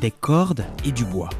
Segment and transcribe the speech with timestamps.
[0.00, 1.30] Des cordes et du bois.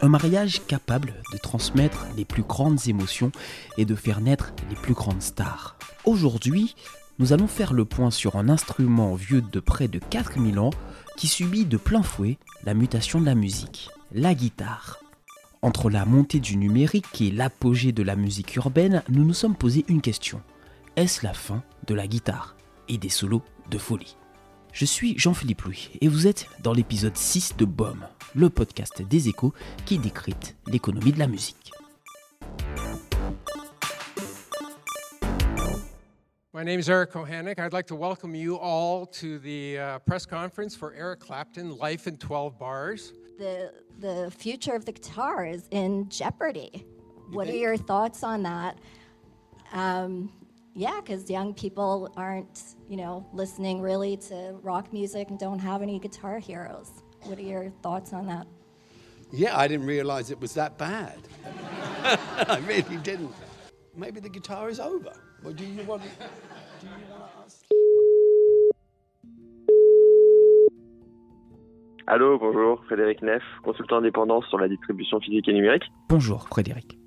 [0.00, 3.32] Un mariage capable de transmettre les plus grandes émotions
[3.76, 5.76] et de faire naître les plus grandes stars.
[6.04, 6.74] Aujourd'hui,
[7.18, 10.70] nous allons faire le point sur un instrument vieux de près de 4000 ans
[11.16, 15.00] qui subit de plein fouet la mutation de la musique, la guitare.
[15.60, 19.84] Entre la montée du numérique et l'apogée de la musique urbaine, nous nous sommes posé
[19.88, 20.40] une question.
[20.96, 22.56] Est-ce la fin de la guitare
[22.88, 24.16] et des solos de folie?
[24.72, 29.28] Je suis Jean-Philippe Louis et vous êtes dans l'épisode 6 de BOM, le podcast des
[29.28, 29.52] échos
[29.84, 31.70] qui décrypte l'économie de la musique.
[36.54, 37.58] My name is Eric Kohanek.
[37.58, 42.06] I'd like to welcome you all to the uh, press conference for Eric Clapton, Life
[42.06, 43.12] in 12 Bars.
[43.38, 46.86] the the future of the guitar is in jeopardy.
[47.32, 48.78] what are your thoughts on that?
[49.72, 50.30] Um,
[50.76, 55.80] yeah, because young people aren't, you know, listening really to rock music and don't have
[55.80, 56.90] any guitar heroes.
[57.22, 58.46] What are your thoughts on that?
[59.32, 61.16] Yeah, I didn't realize it was that bad.
[62.04, 63.32] I really didn't.
[63.96, 65.12] Maybe the guitar is over.
[65.42, 66.02] Well, do you want?
[66.02, 66.08] Do
[66.82, 67.64] you want to ask?
[72.06, 75.84] Allô, bonjour, Frédéric Neff, consultant indépendant sur la distribution physique et numérique.
[76.08, 76.98] Bonjour Frédéric.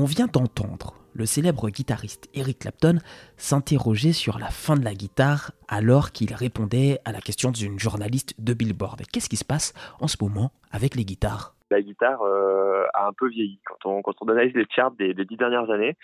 [0.00, 2.98] On vient d'entendre le célèbre guitariste Eric Clapton
[3.36, 8.40] s'interroger sur la fin de la guitare alors qu'il répondait à la question d'une journaliste
[8.40, 9.02] de Billboard.
[9.12, 11.56] Qu'est-ce qui se passe en ce moment avec les guitares?
[11.72, 13.58] La guitare euh, a un peu vieilli.
[13.64, 15.96] Quand on, analyse les charts des, dix dernières années,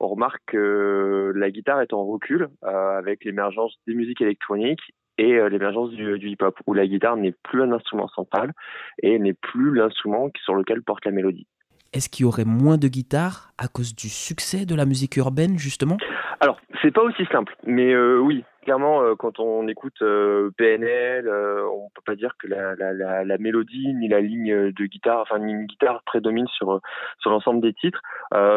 [0.00, 5.34] on remarque que la guitare est en recul euh, avec l'émergence des musiques électroniques et
[5.34, 8.54] euh, l'émergence du hip-hop, où la guitare n'est plus un instrument central
[9.02, 11.46] et n'est plus l'instrument sur lequel porte la mélodie.
[11.92, 15.58] Est-ce qu'il y aurait moins de guitares à cause du succès de la musique urbaine
[15.58, 15.98] justement?
[16.40, 21.28] Alors, c'est pas aussi simple, mais euh, oui, clairement, euh, quand on écoute euh, PNL,
[21.28, 25.52] on peut pas dire que la, la, mélodie ni la ligne de guitare, enfin ni
[25.52, 26.80] une guitare prédomine sur
[27.20, 28.00] sur l'ensemble des titres.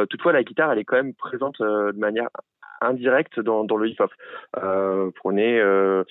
[0.09, 2.29] Toutefois, la guitare, elle est quand même présente de manière
[2.81, 4.11] indirecte dans, dans le hip-hop.
[4.57, 6.03] Euh, prenez euh,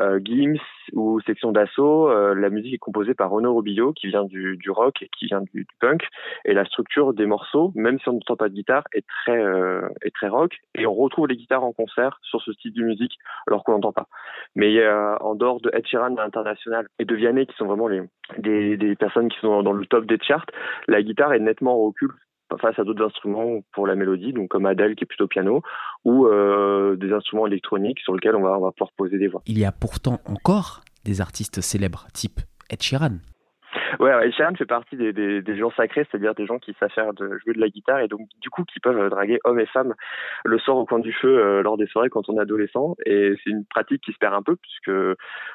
[0.00, 0.58] euh, Gims
[0.94, 4.70] ou Section d'Assaut, euh, la musique est composée par Renaud Robillo qui vient du, du
[4.70, 6.02] rock et qui vient du, punk
[6.44, 9.86] et la structure des morceaux, même si on n'entend pas de guitare, est très euh,
[10.02, 13.18] est très rock et on retrouve les guitares en concert sur ce style de musique
[13.46, 14.08] alors qu'on n'entend pas.
[14.54, 17.88] Mais a, en dehors de Ed Sheeran à l'international et de Vianney qui sont vraiment
[17.88, 18.00] les
[18.38, 20.46] des, des personnes qui sont dans le top des charts,
[20.88, 22.12] la guitare est nettement en recul
[22.60, 25.62] face à d'autres instruments pour la mélodie, donc comme Adele qui est plutôt piano,
[26.04, 29.42] ou euh, des instruments électroniques sur lesquels on va, on va pouvoir poser des voix.
[29.46, 32.40] Il y a pourtant encore des artistes célèbres, type
[32.70, 33.18] Ed Sheeran.
[34.00, 36.90] Ouais, ouais, Sheeran fait partie des, des, des gens sacrés, c'est-à-dire des gens qui savent
[36.90, 39.66] faire de, jouer de la guitare et donc du coup qui peuvent draguer hommes et
[39.66, 39.94] femmes
[40.44, 42.96] le soir au coin du feu euh, lors des soirées quand on est adolescent.
[43.06, 45.14] Et c'est une pratique qui se perd un peu puisque euh,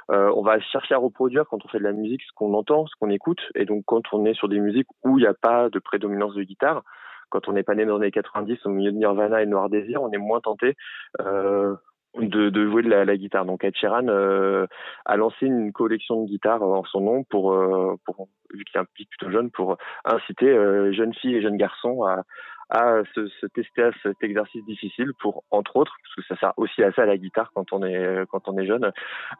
[0.09, 2.95] on va chercher à reproduire quand on fait de la musique ce qu'on entend, ce
[2.99, 3.41] qu'on écoute.
[3.55, 6.35] Et donc quand on est sur des musiques où il n'y a pas de prédominance
[6.35, 6.83] de guitare,
[7.29, 9.69] quand on n'est pas né dans les années 90 au milieu de Nirvana et Noir
[9.69, 10.75] Désir, on est moins tenté
[11.21, 11.75] euh,
[12.19, 13.45] de, de, jouer de la, la, guitare.
[13.45, 14.65] Donc Ed Sheeran euh,
[15.05, 18.81] a lancé une collection de guitares en son nom pour, euh, pour vu qu'il est
[18.81, 22.23] un public plutôt jeune, pour inciter euh, jeunes filles et jeunes garçons à,
[22.69, 26.53] à se, se, tester à cet exercice difficile pour, entre autres, parce que ça sert
[26.57, 28.91] aussi à ça la guitare quand on est quand on est jeune,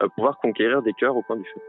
[0.02, 1.60] euh, pouvoir conquérir des cœurs au coin du feu.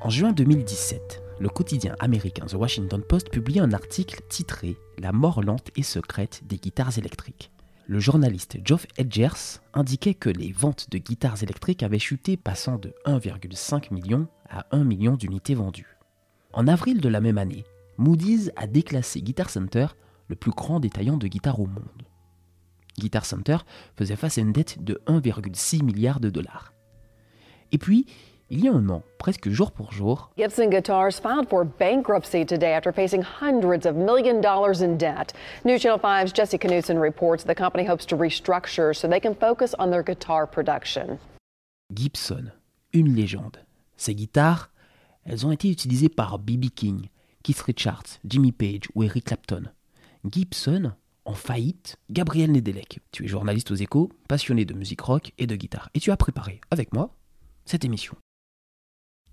[0.00, 5.42] En juin 2017, le quotidien américain The Washington Post publie un article titré La mort
[5.42, 7.50] lente et secrète des guitares électriques.
[7.86, 12.92] Le journaliste Geoff Edgers indiquait que les ventes de guitares électriques avaient chuté passant de
[13.06, 15.96] 1,5 million à 1 million d'unités vendues.
[16.52, 17.64] En avril de la même année,
[17.96, 19.86] Moody's a déclassé Guitar Center,
[20.28, 22.02] le plus grand détaillant de guitares au monde.
[22.98, 23.58] Guitar Center
[23.96, 26.74] faisait face à une dette de 1,6 milliard de dollars.
[27.72, 28.06] Et puis,
[28.50, 32.72] il y a un an, presque jour pour jour, Gibson Guitars filed for bankruptcy today
[32.72, 35.34] after facing hundreds of million dollars in debt.
[35.64, 39.74] News Channel 5's Jesse Knudsen reports the company hopes to restructure so they can focus
[39.78, 41.18] on their guitar production.
[41.94, 42.52] Gibson,
[42.92, 43.58] une légende.
[43.96, 44.70] Ces guitares,
[45.24, 46.70] elles ont été utilisées par B.B.
[46.74, 47.08] King,
[47.42, 49.64] Keith Richards, Jimmy Page ou Eric Clapton.
[50.30, 50.92] Gibson,
[51.24, 53.00] en faillite, Gabriel Nedelec.
[53.12, 56.16] Tu es journaliste aux échos, passionné de musique rock et de guitare, et tu as
[56.16, 57.14] préparé, avec moi,
[57.64, 58.16] cette émission.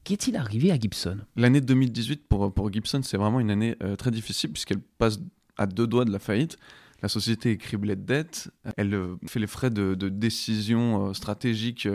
[0.06, 1.18] Qu'est-il arrivé à Gibson?
[1.36, 5.19] L'année 2018 pour, Gibson, c'est vraiment une année euh, très difficile puisqu'elle passe
[5.57, 6.57] à deux doigts de la faillite.
[7.01, 11.88] La société est criblée de dettes, elle euh, fait les frais de, décisions euh, stratégiques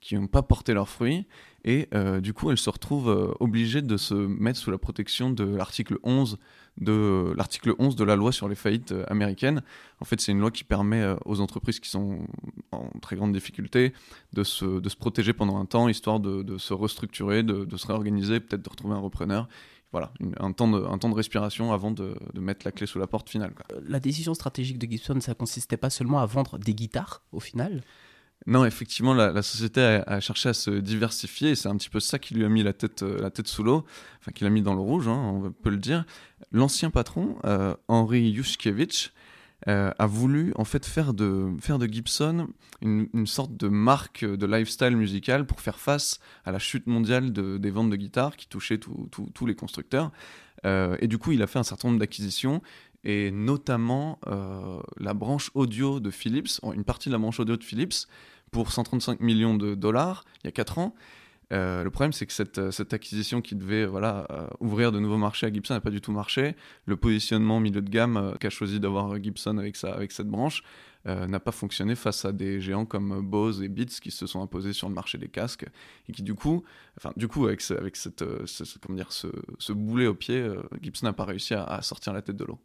[0.00, 1.26] qui n'ont pas porté leurs fruits,
[1.64, 1.88] et
[2.20, 6.38] du coup elle se retrouve obligée de se mettre sous la protection de l'article 11
[6.78, 9.62] de l'article 11 de la loi sur les faillites euh, américaines.
[10.00, 12.20] En fait, c'est une loi qui permet euh, aux entreprises qui sont
[12.72, 13.92] en très grande difficulté
[14.32, 17.76] de se, de se protéger pendant un temps, histoire de, de se restructurer, de, de
[17.76, 19.48] se réorganiser, peut-être de retrouver un repreneur
[19.92, 22.98] voilà, un, temps de, un temps de respiration avant de, de, mettre la clé sous
[22.98, 23.52] la porte finale.
[23.86, 27.82] La décision stratégique de Gibson, ça consistait pas seulement à vendre des guitares au final?
[28.46, 32.18] Non, effectivement, la, société a, cherché à se diversifier et c'est un petit peu ça
[32.18, 33.84] qui lui a mis la tête, euh, la tête sous l'eau,
[34.18, 36.04] enfin qui l'a mis dans le rouge, hein, on peut le dire.
[36.50, 39.12] L'ancien patron, euh, Henri Yushkevich,
[39.68, 42.48] euh, a voulu en fait faire de, faire de Gibson
[42.80, 47.70] une, sorte de marque de lifestyle musical pour faire face à la chute mondiale des
[47.70, 50.10] ventes de guitares qui touchait tous les constructeurs.
[50.64, 52.60] et du coup, il a fait un certain nombre d'acquisitions
[53.04, 54.18] et notamment
[54.98, 58.08] la branche audio de Philips, une partie de la branche audio de Philips,
[58.52, 60.94] pour 135 millions de dollars il y a 4 ans.
[61.52, 64.98] Euh, le problème, c'est que cette, euh, cette, acquisition qui devait voilà, euh, ouvrir de
[64.98, 66.56] nouveaux marchés à Gibson n'a pas du tout marché.
[66.86, 70.62] Le positionnement milieu de gamme qu'a choisi d'avoir Gibson avec, avec cette branche
[71.04, 74.72] n'a pas fonctionné face à des géants comme Bose et Beats qui se sont imposés
[74.72, 75.66] sur le marché des casques
[76.08, 76.62] et qui du coup,
[76.96, 79.26] enfin du coup avec, avec cette, ce, comment dire, ce,
[79.58, 80.48] ce, boulet au pied,
[80.80, 82.60] Gibson n'a pas réussi à, sortir la tête de l'eau.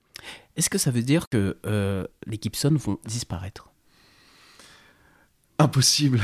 [0.56, 1.58] Est-ce que ça veut dire que
[2.28, 3.72] les Gibson vont disparaître?
[5.60, 6.20] Impossible.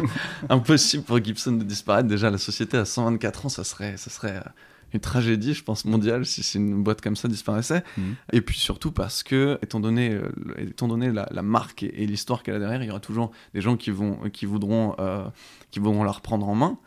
[0.48, 2.08] Impossible pour Gibson de disparaître.
[2.08, 4.50] Déjà, la société à 124 ans, ça serait, ça serait euh,
[4.94, 7.84] une tragédie, je pense, mondiale si, une boîte comme ça disparaissait.
[7.98, 8.14] Mhm.
[8.32, 12.54] Et puis surtout parce que, étant donné, euh, étant donné la, marque et, l'histoire qu'elle
[12.54, 15.24] a derrière, il y aura toujours des gens qui, vont, qui, voudront, euh,
[15.70, 16.78] qui voudront la reprendre en main.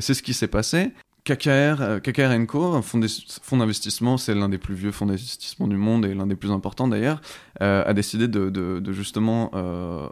[0.00, 0.92] c'est ce qui s'est passé.
[1.24, 6.14] KKR, KKR Co, fonds d'investissement, c'est l'un des plus vieux fonds d'investissement du monde et
[6.14, 7.20] l'un des plus importants d'ailleurs,
[7.60, 9.50] a décidé de, justement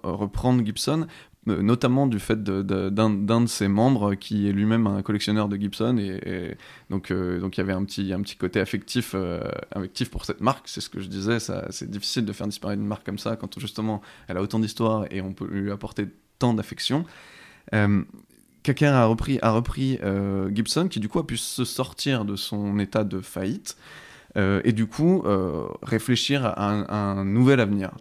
[0.03, 1.07] reprendre Gibson
[1.49, 5.97] euh, notamment du fait d'un de, ses membres qui est lui-même un collectionneur de Gibson
[5.97, 6.57] et,
[6.91, 10.25] donc euh, donc il y avait un petit un petit côté affectif euh, affectif pour
[10.25, 13.19] cette marque c'est ce que je disais c'est difficile de faire disparaître une marque comme
[13.19, 16.09] ça quand justement elle a autant d'histoire et on peut lui apporter
[16.41, 17.05] tant d'affection
[18.67, 20.01] Quelqu'un a repris, a repris
[20.53, 23.77] Gibson, qui du coup a pu se sortir de son état de faillite
[24.35, 25.23] et du coup
[25.83, 27.93] réfléchir à un nouvel avenir.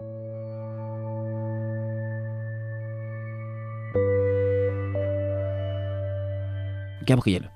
[7.06, 7.51] Gabriel,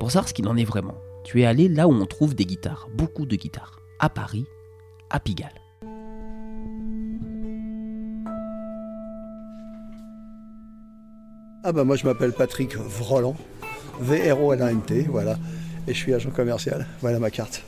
[0.00, 0.94] pour savoir ce qu'il en est vraiment,
[1.26, 4.46] tu es allé là où on trouve des guitares, beaucoup de guitares, à Paris,
[5.10, 5.60] à Pigalle.
[11.68, 13.34] Ah bah moi je m'appelle Patrick Vroland,
[14.00, 15.36] V-R-O-L-A-N-T, voilà,
[15.88, 17.64] et je suis agent commercial, voilà ma carte.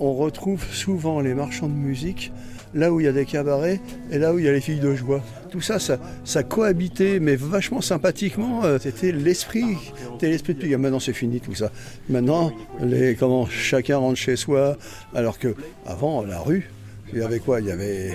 [0.00, 2.32] On retrouve souvent les marchands de musique
[2.74, 3.80] là où il y a des cabarets
[4.10, 5.22] et là où il y a les filles de joie.
[5.48, 8.64] Tout ça, ça, cohabitait, mais vachement sympathiquement.
[8.64, 9.76] Euh, c'était l'esprit,
[10.14, 11.70] c'était l'esprit de Maintenant, c'est fini tout ça.
[12.08, 12.50] Maintenant,
[12.82, 14.76] les, comment chacun rentre chez soi,
[15.14, 15.54] alors que
[15.86, 16.68] avant, la rue,
[17.14, 17.60] il y avait quoi?
[17.60, 18.12] Il y avait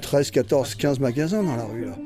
[0.00, 1.96] 13, 14, 15 magasins dans la rue là.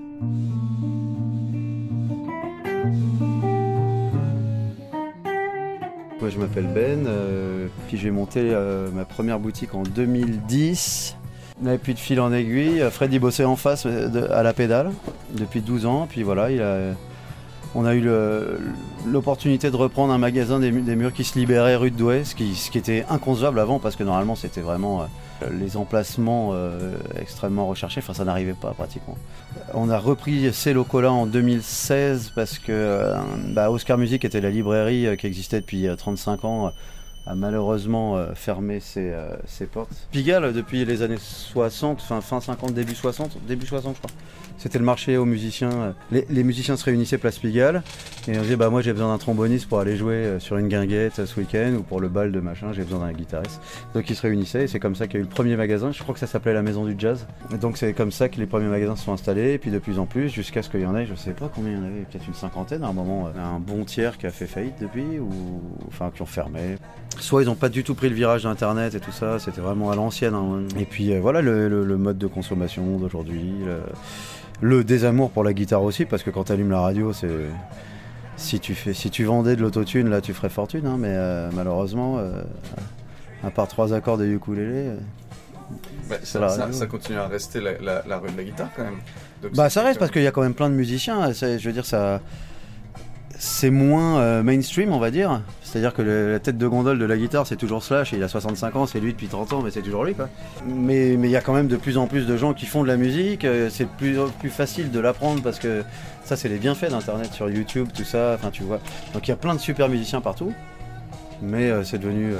[6.21, 11.17] Moi je m'appelle Ben, euh, puis j'ai monté euh, ma première boutique en 2010.
[11.61, 12.83] On n'avait plus de fil en aiguille.
[12.91, 14.91] Fred il bossait en face euh, à la pédale
[15.37, 16.07] depuis 12 ans.
[16.09, 16.49] Puis voilà,
[17.75, 18.07] on a eu
[19.07, 22.79] l'opportunité de reprendre un magasin des, murs qui se libéraient rue de Douai, ce qui,
[22.79, 25.07] était inconcevable avant parce que normalement c'était vraiment
[25.51, 29.17] les emplacements euh, extrêmement recherchés, enfin ça n'arrivait pas pratiquement.
[29.75, 33.17] On a repris ces locaux-là en 2016 parce que euh,
[33.49, 36.73] bah, Oscar Music était la librairie euh, qui existait depuis 35 ans
[37.27, 39.13] a malheureusement fermé ses,
[39.73, 40.09] portes.
[40.11, 44.11] Pigalle, depuis les années 60, fin, fin 50, début 60, début 60 je crois,
[44.63, 45.95] c'était le marché aux musiciens.
[46.13, 47.83] Les, musiciens se réunissaient place Pigalle
[48.29, 50.69] et on disait bah moi j'ai besoin d'un tromboniste pour aller jouer euh, sur une
[50.69, 53.61] guinguette ce week-end ou pour le bal de machin, j'ai besoin d'un guitariste.
[53.93, 55.91] Donc ils se réunissaient et c'est comme ça qu'il y a eu le premier magasin.
[55.91, 57.27] Je crois que ça s'appelait la Maison du Jazz.
[57.61, 59.99] Donc c'est comme ça que les premiers magasins se sont installés et puis de plus
[59.99, 61.85] en plus jusqu'à ce qu'il y en ait, je sais pas combien il y en
[61.85, 65.19] avait, peut-être une cinquantaine à un moment, un bon tiers qui a fait faillite depuis
[65.19, 65.29] ou
[65.89, 66.77] enfin qui ont fermé.
[67.19, 69.91] Soit ils n'ont pas du tout pris le virage d'Internet et tout ça, c'était vraiment
[69.91, 70.35] à l'ancienne.
[70.35, 70.61] hein.
[70.79, 73.79] Et puis euh, voilà le, le- le mode de consommation d'aujourd'hui, le,
[74.61, 77.29] le désamour pour la guitare aussi, parce que quand tu allumes la radio, c'est
[78.37, 81.51] si tu fais, si tu vendais de l'autotune, là tu ferais fortune, hein, mais euh,
[81.55, 82.43] malheureusement, euh,
[83.45, 84.91] à part trois accords de ukulélé.
[86.09, 88.97] Bah, ça, continue à rester la, la- la rue de la guitare quand même.
[89.43, 91.33] Donc, Bah ça reste parce qu'il y a quand même plein de musiciens.
[91.33, 92.21] Je veux dire ça,
[93.39, 95.43] c'est moins euh, mainstream on va dire.
[95.63, 98.13] C'est-à-dire que la tête de gondole de la guitare c'est toujours Slash.
[98.13, 100.29] il a 65 ans, c'est lui depuis 30 ans, mais c'est toujours lui quoi.
[100.67, 102.89] Mais il y a quand même de plus en plus de gens qui font de
[102.89, 103.45] la musique.
[103.45, 105.83] euh, C'est plus plus facile de l'apprendre parce que
[106.25, 108.33] ça c'est les bienfaits d'internet sur YouTube tout ça.
[108.35, 108.81] Enfin tu vois.
[109.15, 110.53] Donc il y a plein de super musiciens partout.
[111.45, 112.33] Mais euh, c'est devenu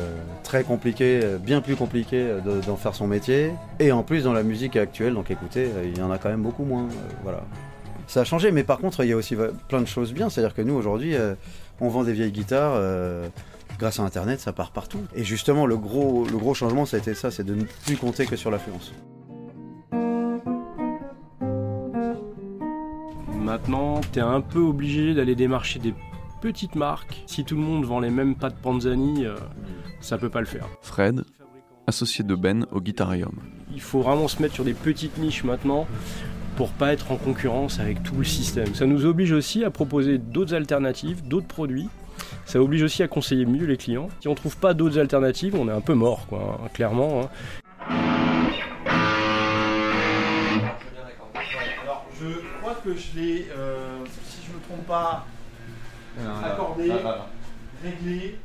[0.45, 3.51] très compliqué, bien plus compliqué de- d'en faire son métier.
[3.81, 6.43] Et en plus, dans la musique actuelle, donc écoutez, il y en a quand même
[6.43, 6.87] beaucoup moins.
[7.25, 7.41] voilà.
[8.13, 9.35] Ça a changé, mais par contre, il y a aussi
[9.69, 10.29] plein de choses bien.
[10.29, 11.35] C'est-à-dire que nous, aujourd'hui, euh,
[11.81, 12.75] on vend des vieilles guitares.
[12.75, 13.27] euh,
[13.79, 15.01] grâce à Internet, ça part partout.
[15.15, 17.97] Et justement, le gros, le gros changement, ça a été ça c'est de ne plus
[17.97, 18.93] compter que sur l'affluence.
[23.35, 25.95] Maintenant, tu es un peu obligé d'aller démarcher des
[26.43, 27.25] petites marques.
[27.27, 29.37] Si tout le monde vend les mêmes pattes Panzani, euh,
[30.03, 30.69] ça peut pas le faire.
[30.83, 31.25] Fred,
[31.87, 33.41] associé de Ben au Guitarium.
[33.73, 35.87] Il faut vraiment se mettre sur des petites niches maintenant
[36.57, 38.75] pour pas être en concurrence avec tout le système.
[38.75, 41.89] Ça nous oblige aussi à proposer d'autres alternatives, d'autres produits.
[42.45, 44.09] Ça oblige aussi à conseiller mieux les clients.
[44.21, 47.23] Si on trouve pas d'autres alternatives, on est un peu mort, quoi, hein, clairement.
[47.23, 47.29] hein.
[51.85, 52.27] Alors, je
[52.61, 55.27] crois que je l'ai, euh, si je me trompe pas,
[56.45, 56.93] accordé,
[57.83, 58.39] réglé.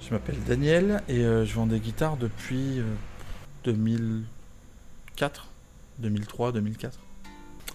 [0.00, 2.84] Je m'appelle Daniel et euh, je vends des guitares depuis euh,
[3.64, 5.46] 2004,
[6.00, 6.98] 2003, 2004.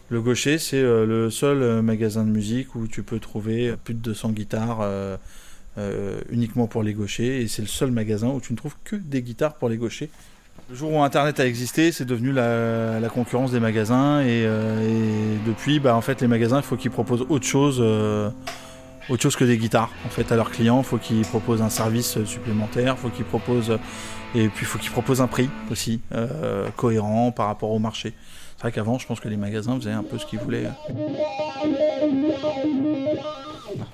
[0.10, 3.96] Le Gaucher, c'est euh, le seul euh, magasin de musique où tu peux trouver plus
[3.96, 5.17] de 200 guitares euh,
[6.29, 9.24] uniquement pour les gauchers et c'est le seul magasin où tu ne trouves que des
[9.24, 10.10] guitares pour les gauchers.
[10.70, 15.38] Le jour où Internet a existé, c'est devenu la, la concurrence des magasins et, et
[15.46, 17.84] depuis, bah, en fait, les magasins, il faut qu'ils proposent autre chose,
[19.09, 19.91] autre chose que des guitares.
[20.05, 23.77] En fait, à leurs clients, il faut qu'ils proposent un service supplémentaire, faut qu'ils proposent
[24.33, 28.13] et puis il faut qu'ils proposent un prix aussi euh, cohérent par rapport au marché.
[28.57, 30.67] C'est vrai qu'avant, je pense que les magasins faisaient un peu ce qu'ils voulaient.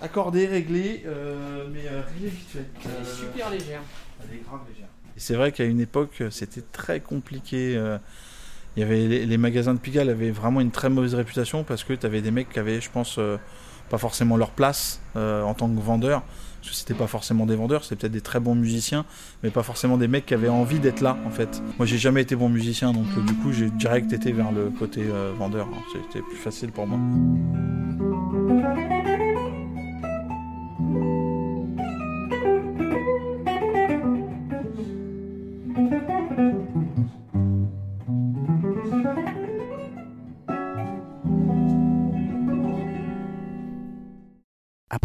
[0.02, 2.66] Accordé, réglé, euh, mais euh, réglé vite fait.
[2.86, 3.82] Elle est super légère.
[4.22, 4.88] Elle est grave légère.
[5.18, 7.76] C'est vrai qu'à une époque, c'était très compliqué.
[7.76, 7.98] euh,
[8.76, 11.84] Il y avait les, les magasins de Pigalle avaient vraiment une très mauvaise réputation parce
[11.84, 13.38] que tu avais des mecs qui avaient, je pense, euh,
[13.92, 16.24] pas forcément leur place euh, en tant que vendeurs.
[16.62, 19.04] Parce que c'était pas forcément des vendeurs, c'était peut-être des très bons musiciens,
[19.42, 21.62] mais pas forcément des mecs qui avaient envie d'être là en fait.
[21.80, 24.70] Moi j'ai jamais été bon musicien donc euh, du coup j'ai direct été vers le
[24.70, 25.68] côté euh, vendeur.
[25.68, 27.00] Alors, C'était plus facile pour moi.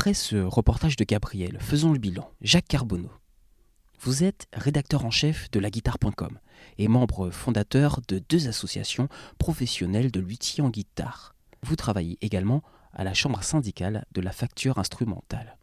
[0.06, 2.30] Après ce reportage de Gabriel, faisons le bilan.
[2.40, 3.10] Jacques Carbonneau.
[3.98, 6.38] Vous êtes rédacteur en chef de laguitare.com
[6.78, 9.08] et membre fondateur de deux associations
[9.38, 11.34] professionnelles de luthiers en guitare.
[11.64, 15.58] Vous travaillez également à la chambre syndicale de la facture instrumentale.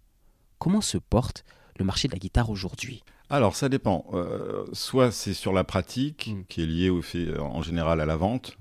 [0.60, 1.46] Comment se porte
[1.80, 3.02] le marché de la guitare aujourd'hui?
[3.30, 4.08] Alors, ça dépend.
[4.12, 8.06] Euh, soit c'est sur la pratique, qui est liée au fait, euh, en général à
[8.06, 8.58] la vente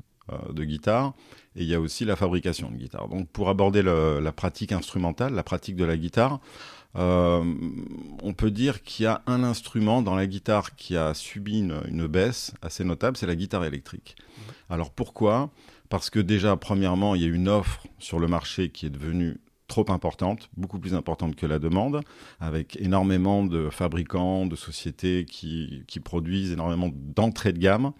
[0.52, 1.14] de guitare,
[1.56, 3.08] et il y a aussi la fabrication de guitare.
[3.08, 6.40] Donc, pour aborder le- la pratique instrumentale, la pratique de la guitare,
[6.96, 7.42] euh,
[8.22, 11.80] on peut dire qu'il y a un instrument dans la guitare qui a subi une,
[11.88, 14.16] une baisse assez notable, c'est la guitare électrique.
[14.70, 15.50] Alors pourquoi?
[15.88, 19.38] Parce que déjà, premièrement, il y a une offre sur le marché qui est devenue
[19.72, 22.02] trop importante, beaucoup plus importante que la demande,
[22.40, 27.92] avec énormément de fabricants, de sociétés qui, qui produisent énormément d'entrées de gamme.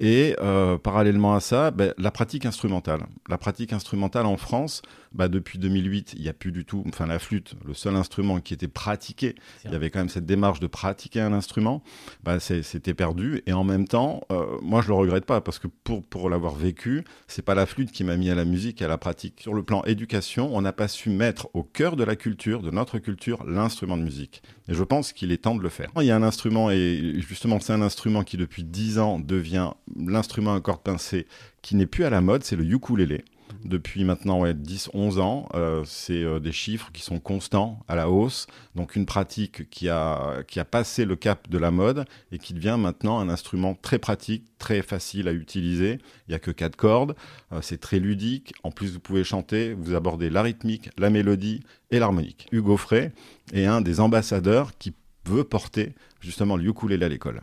[0.00, 3.06] Et euh, parallèlement à ça, ben, la pratique instrumentale.
[3.28, 7.06] La pratique instrumentale en France, bah, depuis 2008, il n'y a plus du tout, enfin
[7.06, 10.58] la flûte, le seul instrument qui était pratiqué, il y avait quand même cette démarche
[10.58, 11.84] de pratiquer un instrument,
[12.24, 13.42] bah, c'était perdu.
[13.46, 16.56] Et en même temps, euh, moi je le regrette pas parce que pour, pour l'avoir
[16.56, 19.40] vécu, c'est pas la flûte qui m'a mis à la musique à la pratique.
[19.40, 22.70] Sur le plan éducation, on n'a pas su mettre au cœur de la culture, de
[22.70, 24.42] notre culture, l'instrument de musique.
[24.68, 25.90] Et je pense qu'il est temps de le faire.
[26.00, 29.70] Il y a un instrument, et justement c'est un instrument qui depuis 10 ans devient
[29.96, 31.26] l'instrument à cordes pincées
[31.62, 33.24] qui n'est plus à la mode, c'est le ukulélé
[33.64, 35.48] depuis maintenant ouais, 10-11 ans.
[35.54, 38.46] Euh, c'est euh, des chiffres qui sont constants, à la hausse.
[38.74, 42.54] Donc une pratique qui a, qui a passé le cap de la mode et qui
[42.54, 45.98] devient maintenant un instrument très pratique, très facile à utiliser.
[46.28, 47.14] Il n'y a que quatre cordes,
[47.52, 48.54] euh, c'est très ludique.
[48.62, 52.46] En plus, vous pouvez chanter, vous abordez la rythmique, la mélodie et l'harmonique.
[52.52, 53.12] Hugo Frey
[53.52, 54.92] est un des ambassadeurs qui
[55.26, 57.42] veut porter justement le ukulélé à l'école.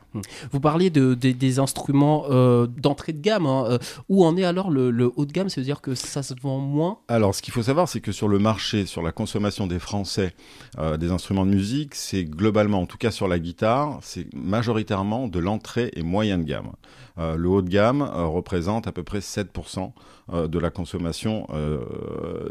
[0.51, 3.45] Vous parliez de, des instruments euh, d'entrée de gamme.
[3.45, 3.65] Hein.
[3.67, 3.77] Euh,
[4.09, 5.50] où en est alors le, haut de gamme?
[5.50, 6.97] Ça veut dire que ça se vend moins?
[7.07, 10.33] Alors, ce qu'il faut savoir, c'est que sur le marché, sur la consommation des Français
[10.79, 15.27] euh, des instruments de musique, c'est globalement, en tout cas sur la guitare, c'est majoritairement
[15.27, 16.71] de l'entrée et moyenne gamme.
[17.17, 19.91] le haut de gamme représente à peu près 7%
[20.47, 21.47] de la consommation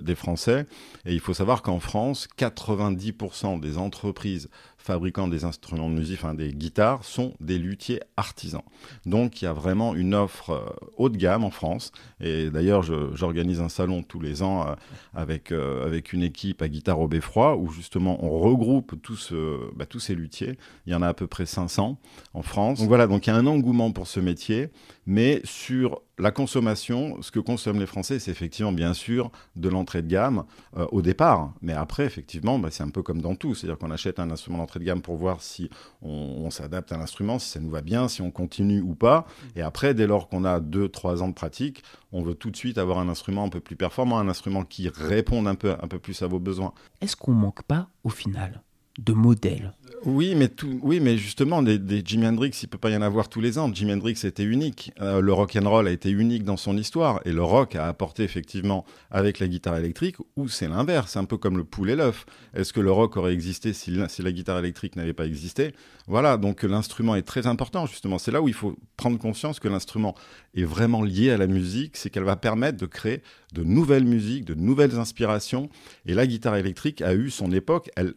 [0.02, 0.66] des Français.
[1.06, 4.48] Et il faut savoir qu'en France, 90% des entreprises
[4.90, 8.64] fabricants des instruments de musique, des guitares, sont des luthiers artisans.
[9.06, 10.66] Donc il y a vraiment une offre euh,
[10.96, 11.92] haut de gamme en France.
[12.20, 14.74] Et d'ailleurs, j'organise un salon tous les ans euh,
[15.14, 19.32] avec, euh, avec une équipe à Guitare au Beffroi où justement on regroupe tous,
[19.76, 20.58] bah, tous ces luthiers.
[20.86, 21.96] Il y en a à peu près 500
[22.34, 22.80] en France.
[22.80, 24.70] Donc voilà, donc il y a un engouement pour ce métier,
[25.06, 30.02] mais sur la consommation, ce que consomment les Français, c'est effectivement bien sûr de l'entrée
[30.02, 30.44] de gamme
[30.92, 31.52] au départ.
[31.62, 33.54] Mais après, effectivement, bah, c'est un peu comme dans tout.
[33.54, 35.70] C'est-à-dire qu'on achète un instrument d'entrée de gamme pour voir si
[36.02, 39.26] on, s'adapte à l'instrument, si ça nous va bien, si on continue ou pas.
[39.56, 42.78] Et après, dès lors qu'on a 2-3 ans de pratique, on veut tout de suite
[42.78, 46.26] avoir un instrument un peu plus performant, un instrument qui réponde un peu, plus à
[46.26, 46.72] vos besoins.
[47.00, 48.62] Est-ce qu'on manque pas au final?
[49.00, 49.74] De modèles
[50.06, 53.28] oui, mais tout, oui, mais justement, des, Jimi Hendrix, il peut pas y en avoir
[53.28, 53.70] tous les ans.
[53.72, 54.92] Jimi Hendrix était unique.
[55.02, 57.86] Euh, le rock and roll a été unique dans son histoire, et le rock a
[57.86, 60.16] apporté effectivement avec la guitare électrique.
[60.36, 62.24] Ou c'est l'inverse, un peu comme le poulet et l'œuf.
[62.54, 65.74] Est-ce que le rock aurait existé si, si la guitare électrique n'avait pas existé?
[66.06, 68.18] Voilà, donc l'instrument est très important justement.
[68.18, 70.14] C'est là où il faut prendre conscience que l'instrument
[70.54, 74.46] est vraiment lié à la musique, c'est qu'elle va permettre de créer de nouvelles musiques,
[74.46, 75.68] de nouvelles inspirations.
[76.06, 77.90] Et la guitare électrique a eu son époque.
[77.96, 78.14] Elle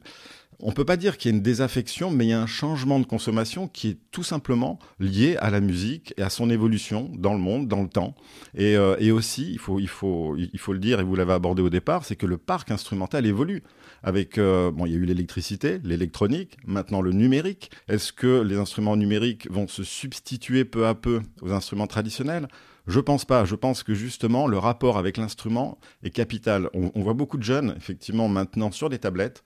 [0.64, 2.48] on ne peut pas dire qu'il y a une désaffection, mais il y a un
[2.48, 7.12] changement de consommation qui est tout simplement lié à la musique et à son évolution
[7.14, 8.16] dans le monde, dans le temps.
[8.56, 12.26] Et, euh, aussi, il faut le dire, et vous l'avez abordé au départ, c'est que
[12.26, 13.62] le parc instrumental évolue.
[14.04, 17.70] Avec, euh, bon, il y a eu l'électricité, l'électronique, maintenant le numérique.
[17.90, 22.48] Est-ce que les instruments numériques vont se substituer peu à peu aux instruments traditionnels?
[22.88, 23.44] Je pense pas.
[23.44, 26.70] Je pense que justement, le rapport avec l'instrument est capital.
[26.74, 29.44] on, voit beaucoup de jeunes, effectivement, maintenant sur des tablettes,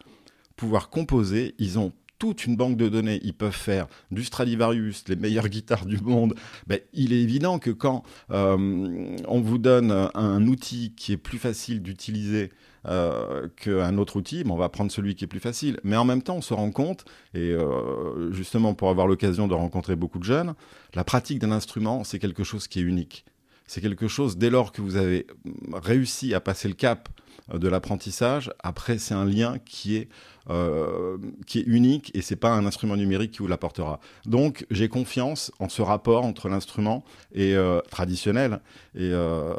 [0.57, 1.55] pouvoir composer.
[1.59, 3.19] Ils ont toute une banque de données.
[3.23, 6.35] Ils peuvent faire du Stradivarius, les meilleures guitares du monde.
[6.67, 11.37] Ben, il est évident que quand euh, on vous donne un outil qui est plus
[11.37, 12.51] facile d'utiliser
[12.87, 15.79] euh, qu'un autre outil, ben, on va prendre celui qui est plus facile.
[15.83, 19.53] Mais en même temps, on se rend compte, et euh, justement pour avoir l'occasion de
[19.53, 20.55] rencontrer beaucoup de jeunes,
[20.93, 23.25] la pratique d'un instrument, c'est quelque chose qui est unique.
[23.67, 25.27] C'est quelque chose, dès lors que vous avez
[25.73, 27.09] réussi à passer le cap
[27.53, 30.09] de l'apprentissage, après c'est un lien qui est
[30.49, 33.99] euh, qui est unique et c'est pas un instrument numérique qui vous l'apportera.
[34.25, 37.03] Donc j'ai confiance en ce rapport entre l'instrument
[37.35, 38.61] euh, traditionnel
[38.95, 39.53] et, euh,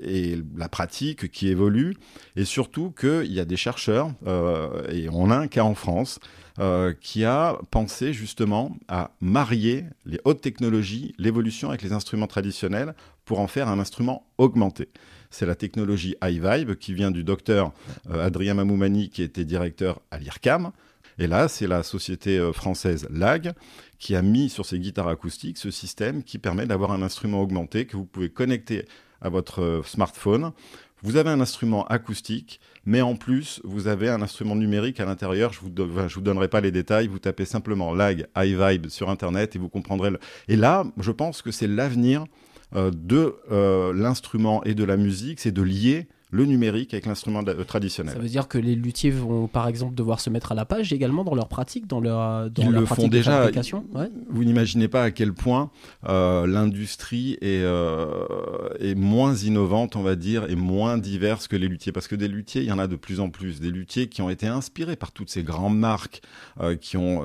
[0.00, 1.96] et, la pratique qui évolue
[2.36, 4.12] et surtout qu'il y a des chercheurs
[4.92, 6.20] et on a un cas en France
[7.00, 12.94] qui a pensé justement à marier les hautes technologies, l'évolution avec les instruments traditionnels
[13.28, 14.88] pour en faire un instrument augmenté
[15.30, 17.72] c'est la technologie iVibe qui vient du docteur
[18.10, 20.70] euh, Adrien Mamoumani qui était directeur à l'IRCAM.
[21.18, 23.52] Et là, c'est la société euh, française LAG
[23.98, 27.86] qui a mis sur ses guitares acoustiques ce système qui permet d'avoir un instrument augmenté
[27.86, 28.84] que vous pouvez connecter
[29.20, 30.52] à votre euh, smartphone.
[31.02, 35.52] Vous avez un instrument acoustique, mais en plus, vous avez un instrument numérique à l'intérieur.
[35.52, 37.06] Je ne vous, vous donnerai pas les détails.
[37.06, 40.10] Vous tapez simplement lag iVibe sur Internet et vous comprendrez.
[40.48, 42.24] Et là, je pense que c'est l'avenir
[42.74, 47.64] de euh, l'instrument et de la musique, c'est de lier le numérique avec l'instrument euh,
[47.64, 48.14] traditionnel.
[48.14, 50.92] Ça veut dire que les luthiers vont par exemple devoir se mettre à la page
[50.92, 53.50] également dans leur pratique, dans leur, dans Ils le font déjà.
[54.28, 55.70] Vous n'imaginez pas à quel point
[56.08, 61.68] euh, l'industrie est, euh, est moins innovante, on va dire, et moins diverse que les
[61.68, 61.92] luthiers.
[61.92, 63.60] Parce que des luthiers, il y en a de plus en plus.
[63.60, 66.20] Des luthiers qui ont été inspirés par toutes ces grandes marques
[66.80, 67.22] qui ont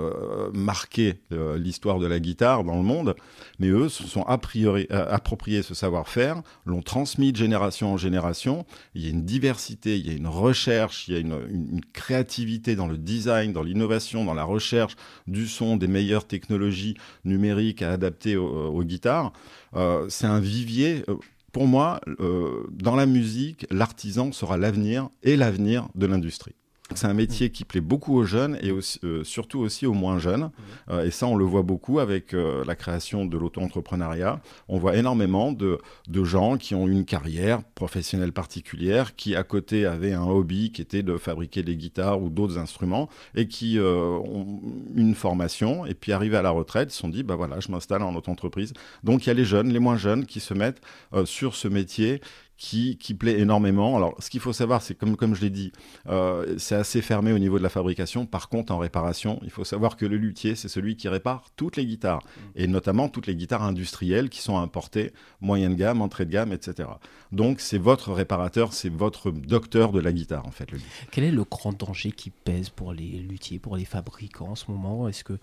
[0.54, 1.16] marqué
[1.58, 3.16] l'histoire de la guitare dans le monde.
[3.60, 8.66] Mais eux se sont a priori, appropriés ce savoir-faire, l'ont transmis de génération en génération
[8.95, 12.75] il y a une diversité, il y a une recherche, il y a une, créativité
[12.75, 14.95] dans le design, dans l'innovation, dans la recherche
[15.27, 19.34] du son, des meilleures technologies numériques à adapter aux, guitares.
[19.75, 21.03] Euh, c'est un vivier.
[21.08, 21.15] Euh,
[21.51, 26.56] pour moi, euh, dans la musique, l'artisan sera l'avenir et l'avenir de l'industrie.
[26.95, 28.71] C'est un métier qui plaît beaucoup aux jeunes et
[29.03, 30.51] euh, surtout aussi aux moins jeunes.
[30.89, 34.41] Euh, et ça, on le voit beaucoup avec euh, la création de l'auto-entrepreneuriat.
[34.67, 35.79] On voit énormément de,
[36.23, 41.03] gens qui ont une carrière professionnelle particulière, qui à côté avaient un hobby qui était
[41.03, 44.62] de fabriquer des guitares ou d'autres instruments et qui ont
[44.95, 48.03] une formation et puis arrivés à la retraite, se sont dit, bah voilà, je m'installe
[48.03, 48.73] en auto-entreprise.
[49.03, 50.82] Donc il y a les jeunes, les moins jeunes qui se mettent
[51.25, 52.21] sur ce métier
[52.58, 53.98] qui, qui plaît énormément.
[53.98, 55.72] Alors, ce qu'il faut savoir, c'est comme, comme je l'ai dit,
[56.08, 58.26] euh, c'est assez fermé au niveau de la fabrication.
[58.26, 61.78] Par contre, en réparation, il faut savoir que le luthier, c'est celui qui répare toutes
[61.78, 62.22] les guitares,
[62.56, 66.89] et notamment toutes les guitares industrielles qui sont importées, moyenne gamme, entrée de gamme, etc.
[67.32, 70.72] Donc, c'est votre réparateur, c'est votre docteur de la guitare, en fait.
[70.72, 70.80] Le
[71.12, 74.70] Quel est le grand danger qui pèse pour les luthiers, pour les fabricants en ce
[74.70, 75.08] moment?
[75.08, 75.38] Est-ce que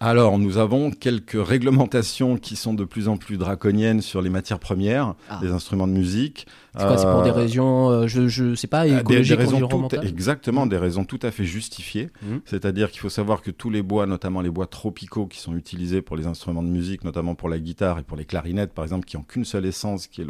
[0.00, 4.58] alors, nous avons quelques réglementations qui sont de plus en plus draconiennes sur les matières
[4.58, 5.38] premières Ah.
[5.40, 6.46] des instruments de musique.
[6.78, 9.38] c'est quoi C'est pour des Euh, raisons, euh, je, je sais pas, des- des écologiques,
[9.38, 12.10] raisons tout- environnementales exactement, des raisons tout à fait justifiées.
[12.20, 12.40] Mhm.
[12.44, 16.02] C'est-à-dire qu'il faut savoir que tous les bois, notamment les bois tropicaux qui sont utilisés
[16.02, 19.06] pour les instruments de musique, notamment pour la guitare et pour les clarinettes, par exemple,
[19.06, 20.26] qui n'ont qu'une seule essence, qui est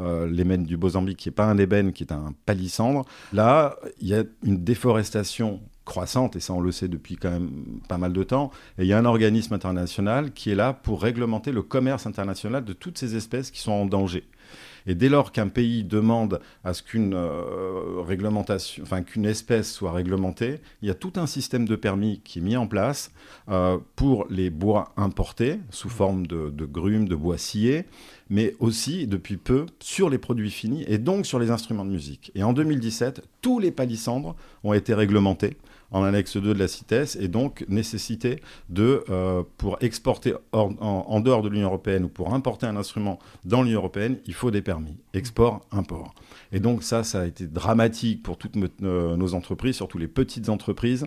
[0.00, 3.04] euh, l'ébène du Mozambique, qui n'est pas un ébène, qui est un palissandre.
[3.32, 7.50] Là, il y a une déforestation croissante, et ça on le sait depuis quand même
[7.88, 11.02] pas mal de temps, et il y a un organisme international qui est là pour
[11.02, 14.24] réglementer le commerce international de toutes ces espèces qui sont en danger.
[14.86, 19.92] Et dès lors qu'un pays demande à ce qu'une euh, réglementation, enfin qu'une espèce soit
[19.92, 23.10] réglementée, il y a tout un système de permis qui est mis en place
[23.48, 27.86] euh, pour les bois importés sous forme de, de grumes, de bois sciés,
[28.28, 32.30] mais aussi depuis peu sur les produits finis et donc sur les instruments de musique.
[32.34, 35.56] Et en 2017, tous les palissandres ont été réglementés
[35.90, 41.42] en annexe 2 de la CITES et donc nécessité de, euh, pour exporter en, dehors
[41.42, 44.96] de l'Union européenne ou pour importer un instrument dans l'Union européenne, il faut des permis,
[45.12, 46.14] export, import.
[46.52, 50.48] Et donc ça, ça a été dramatique pour toutes euh, nos entreprises, surtout les petites
[50.48, 51.06] entreprises.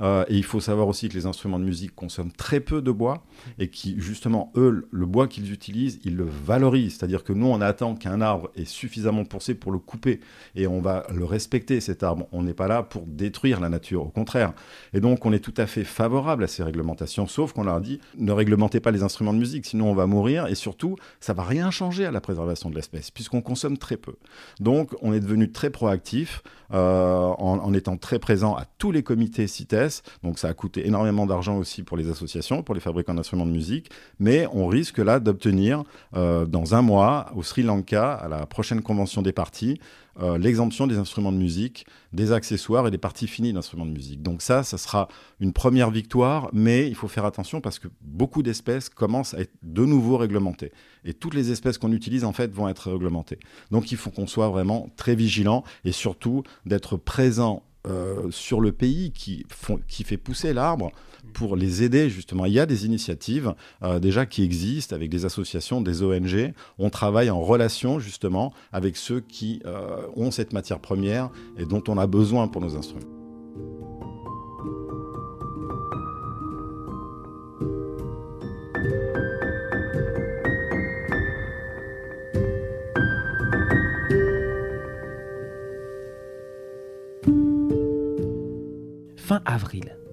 [0.00, 2.90] Euh, et il faut savoir aussi que les instruments de musique consomment très peu de
[2.90, 3.24] bois
[3.58, 6.96] et qui, justement, eux, le bois qu'ils utilisent, ils le valorisent.
[6.96, 10.20] C'est-à-dire que nous, on attend qu'un arbre est suffisamment poussé pour le couper
[10.54, 12.26] et on va le respecter, cet arbre.
[12.32, 14.52] On n'est pas là pour détruire la nature, contraire.
[14.92, 18.00] Et donc, on est tout à fait favorable à ces réglementations, sauf qu'on leur dit
[18.18, 21.42] ne réglementez pas les instruments de musique, sinon on va mourir et surtout, ça va
[21.42, 24.14] rien changer à la préservation de l'espèce, puisqu'on consomme très peu.
[24.60, 29.46] Donc, on est devenu très proactif en, en étant très présent à tous les comités
[29.46, 30.02] CITES.
[30.22, 33.52] Donc, ça a coûté énormément d'argent aussi pour les associations, pour les fabricants d'instruments de
[33.52, 38.46] musique, mais on risque là d'obtenir euh, dans un mois au Sri Lanka, à la
[38.46, 39.78] prochaine convention des parties,
[40.20, 44.22] euh, l'exemption des instruments de musique, des accessoires et des parties finies d'instruments de musique.
[44.22, 45.08] Donc ça, ça sera
[45.40, 49.54] une première victoire, mais il faut faire attention parce que beaucoup d'espèces commencent à être
[49.62, 50.72] de nouveau réglementées.
[51.04, 53.38] Et toutes les espèces qu'on utilise, en fait, vont être réglementées.
[53.70, 58.70] Donc il faut qu'on soit vraiment très vigilant et surtout d'être présent euh, sur le
[58.70, 59.44] pays qui,
[59.88, 60.92] qui fait pousser l'arbre
[61.34, 62.46] pour les aider justement.
[62.46, 66.52] Il y a des initiatives euh, déjà qui existent avec des associations, des ONG.
[66.78, 71.82] On travaille en relation justement avec ceux qui euh, ont cette matière première et dont
[71.88, 73.21] on a besoin pour nos instruments.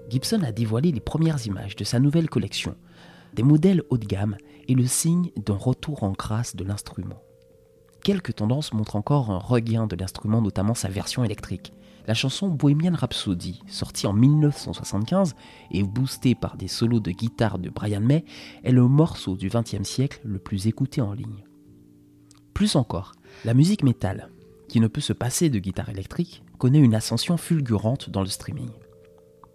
[0.10, 2.76] Gibson a dévoilé les premières images de sa nouvelle collection,
[3.34, 7.22] des modèles haut de gamme et le signe d'un retour en grâce de l'instrument.
[8.04, 11.74] Quelques tendances montrent encore un regain de l'instrument, notamment sa version électrique.
[12.08, 15.36] La chanson Bohemian Rhapsody, sortie en 1975
[15.70, 18.26] et boostée par des solos de guitare de Brian May,
[18.64, 21.44] est le morceau du XXe siècle le plus écouté en ligne.
[22.54, 23.12] Plus encore,
[23.46, 24.30] la musique métal,
[24.70, 28.70] qui ne peut se passer de guitare électrique, connaît une ascension fulgurante dans le streaming.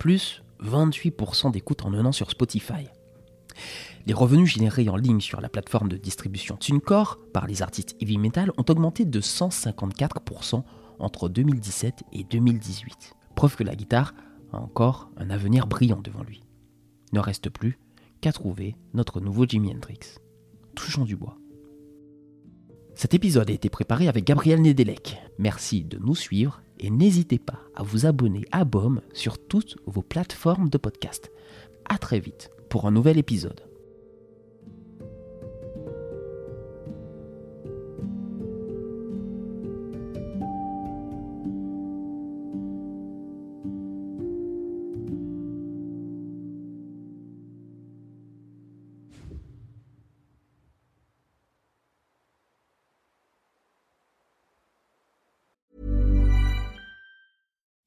[0.05, 2.91] Plus 28% d'écoute en un an sur Spotify.
[4.05, 8.19] Les revenus générés en ligne sur la plateforme de distribution TuneCore par les artistes heavy
[8.19, 10.63] metal ont augmenté de 154%
[10.99, 13.15] entre 2017 et 2018.
[13.35, 14.13] Preuve que la guitare
[14.53, 16.43] a encore un avenir brillant devant lui.
[17.15, 17.79] Ne reste plus
[18.21, 20.19] qu'à trouver notre nouveau Jimi Hendrix.
[20.75, 21.39] Touchons du bois.
[22.95, 25.19] Cet épisode a été préparé avec Gabriel Nedelec.
[25.39, 30.03] Merci de nous suivre et n'hésitez pas à vous abonner à BOM sur toutes vos
[30.03, 31.33] plateformes de podcast.
[31.87, 33.74] A très vite pour un nouvel épisode.